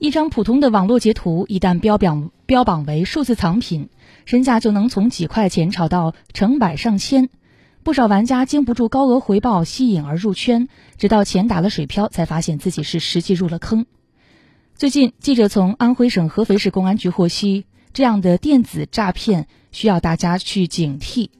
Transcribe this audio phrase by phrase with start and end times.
[0.00, 3.88] 一张普通的网络截图，一旦标榜标榜为数字藏品，
[4.26, 7.28] 身价就能从几块钱炒到成百上千。
[7.82, 13.86] 不少玩家经不住高额回报吸引而入圈，直到钱打了水漂，才发现自己是实际入了坑。
[14.76, 21.30] 最近，记者从安徽省合肥市公安局获悉，这样的电子诈骗需要大家去警惕。